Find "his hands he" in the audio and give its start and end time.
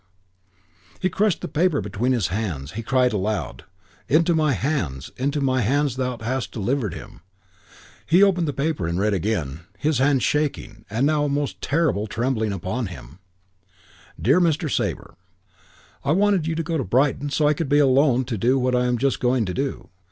2.11-2.81